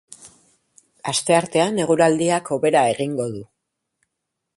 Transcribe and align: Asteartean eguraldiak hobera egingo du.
Asteartean 1.11 1.77
eguraldiak 1.83 2.49
hobera 2.57 2.83
egingo 2.95 3.29
du. 3.35 3.43